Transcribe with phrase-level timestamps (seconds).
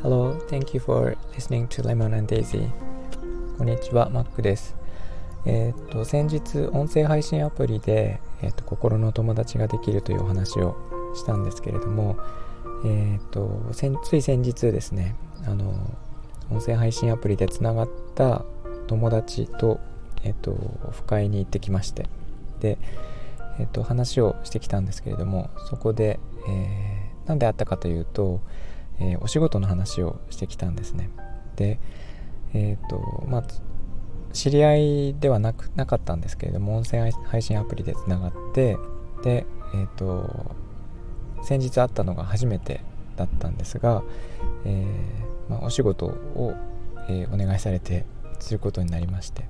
[0.00, 2.70] Hello, thank you for listening to Lemon and Daisy.
[3.58, 4.76] こんにちは、マックです。
[5.44, 10.76] えっ、と、先日、音声配信アプリで、えっ、と、心の友達ができるというお話を
[11.16, 12.16] したんですけれども、
[12.84, 13.62] えっ、と、
[14.04, 15.74] つい先日ですね、あの、
[16.52, 18.44] 音声配信アプリでつながった
[18.86, 19.80] 友達と、
[20.22, 20.54] えっ、と、
[20.92, 22.06] 不快に行ってきまして、
[22.60, 22.78] で、
[23.58, 26.18] えっ、と、話をしてきたんですけれども、そこで、
[26.48, 28.40] えー、なんであったかというと、
[28.98, 31.10] えー、お仕事の話をしてきたんですね。
[31.56, 31.78] で、
[32.54, 33.44] えっ、ー、と、まあ、
[34.32, 38.78] 知り合いではなくなかったんですけれども、音声配信アプリでつながって、
[39.22, 40.56] で、えっ、ー、と、
[41.42, 42.80] 先日会ったのが初めて
[43.16, 44.02] だったんですが、
[44.64, 44.86] え
[45.48, 46.54] まあ、お仕事を、
[47.08, 48.06] えお願いされて
[48.38, 49.44] することになりまして、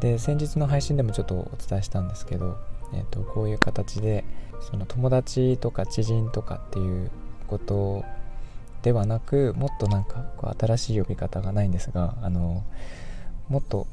[0.00, 2.58] で、先日の配信でもちょっとお伝えしたんですけど、
[2.92, 4.24] えーとこういう形で
[4.60, 7.10] その友達とか知人とかっていう
[7.46, 8.04] こと
[8.82, 12.64] ではなくもっとなんかこう新しい呼び方がないんですがあの
[13.48, 13.86] もっと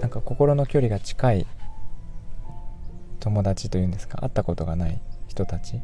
[0.00, 1.46] なんか心の距離が近い
[3.20, 5.80] 友達というんですか会ったことがない人たち。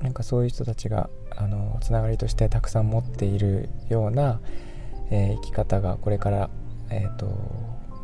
[0.00, 4.40] なんかそういう人たちがあのつながりとしてたくさん持っているような、
[5.12, 6.50] えー、生き方がこれから、
[6.90, 7.26] えーと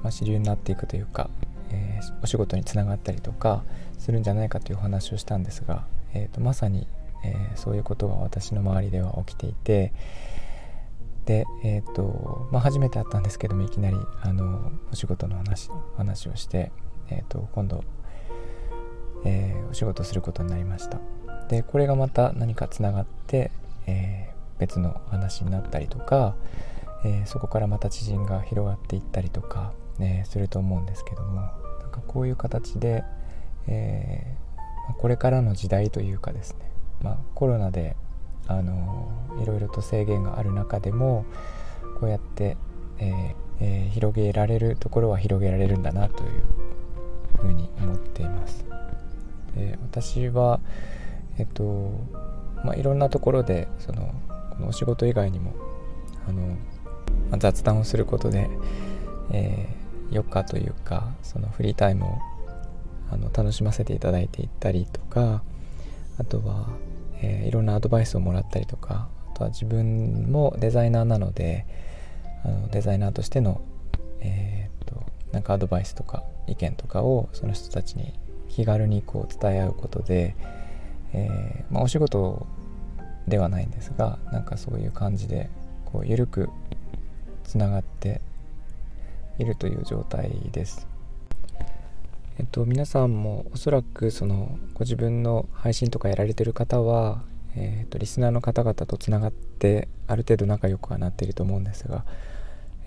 [0.05, 1.29] まあ、主流になっていくというか、
[1.71, 3.65] えー、お仕事につながったりとか
[3.99, 6.87] するんじゃないかというお話をしたんですが、えーとまさに
[7.25, 9.93] えー、そういうことが私の周りでは起きていて
[11.25, 16.73] で、えーとまあ、初めて会ったんですけどもいきなりあのお仕事の話話をして、
[17.11, 17.85] えーと、今度、
[19.25, 20.99] えー、お仕事することになりました。
[21.49, 23.51] でこれがまた何かつながって、
[23.87, 26.35] えー、別の話になったりとか、
[27.05, 31.41] え、そこからまた知人が広がっていったりとか、ね、すると思うんですけども
[31.81, 33.05] なんかこういう形で、
[33.67, 34.37] え
[34.99, 36.69] これからの時代というかですね
[37.03, 37.97] まあ、コロナで
[38.47, 41.25] あのいろいろと制限がある中でも
[42.01, 42.57] こうやって、
[42.99, 46.43] えーえー、広げられるところは広げられるんだなという
[47.37, 48.65] ふうに思っています。
[49.55, 50.61] で私は、
[51.39, 51.91] えっと
[52.65, 54.15] まあ、いろんなところでその
[54.51, 55.55] このお仕事以外にも
[56.29, 56.57] あの、ま
[57.33, 58.49] あ、雑談をすることで、
[59.31, 62.19] えー、余暇というかそのフリータイムを
[63.11, 65.43] あの楽しませていただいていったりとか
[66.19, 66.69] あとは
[67.21, 71.67] えー、いろんなアドバイスをもらったりとかあとは自分もデザイナーなので
[72.45, 73.61] あのデザイナーとしての、
[74.21, 78.15] えー、っとなんかアドバイスとか意見とかをその人たちに
[78.49, 80.37] 気軽にこう伝え合うことで、
[81.13, 82.47] えー、まあ、お仕事
[83.27, 85.51] ではないんですがなんかそういう感じで
[85.85, 86.49] こう緩く
[87.45, 88.21] つながって
[89.39, 90.87] いるという状態です。
[92.39, 97.23] えっと、皆さんもおそらくそのご自分の配信とかやられてる方は、
[97.57, 102.05] えっと、リスナーの方々とつながってある程度仲良くはなっていると思うんですが、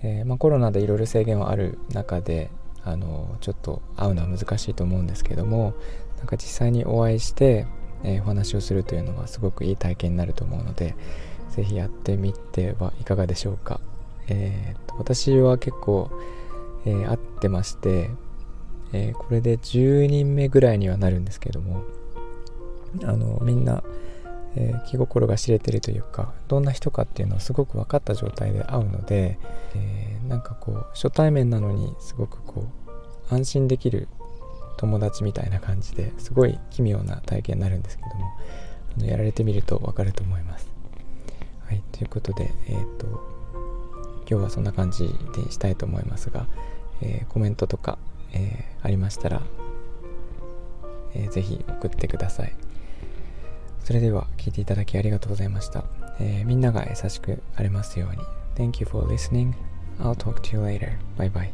[0.02, 2.50] えー、まあ、コロナでいろいろ制限はある中で
[2.82, 5.74] あのちょっと会うのは難しいと思うんですけども
[6.16, 7.66] なんか実際にお会いして、
[8.04, 10.96] えー、お話をするというのはすごくいい体験になると思うので
[11.50, 13.80] 是非やってみてはいかがでしょうか。
[14.28, 16.10] えーと、私は結構、
[16.84, 18.10] え会ってまして
[18.92, 21.82] えー、これで10人目ぐらいにはなるんですけども
[23.04, 23.82] あのみんな、
[24.54, 29.38] えー、気心が知れてるというかどんな人かっていうのをすごく分かった状態で会うので、
[29.74, 32.66] えー、なんかこう初対面なのにすごくこ
[33.30, 34.08] う安心できる
[34.76, 38.26] 友達みたいな感じですごい奇妙な体験になるんですけども
[38.98, 40.70] あのやられてみると分かると思います。
[41.64, 43.06] はい、ということで、えーと、
[44.28, 46.46] 今日はそんな感じでしたいと思いますが、
[47.02, 47.98] えー、コメントとか
[48.32, 49.42] えー、ありましたら、
[51.14, 52.54] えー、ぜひ送ってください。
[53.84, 55.84] それでは聞いていただきありがとうございました。
[56.20, 58.18] えー、みんなが優しくありますように。
[58.54, 59.54] Thank you for listening.
[60.00, 60.98] I'll talk to you later.
[61.16, 61.52] Bye bye.